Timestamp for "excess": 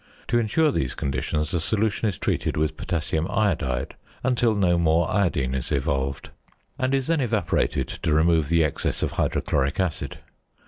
8.63-9.03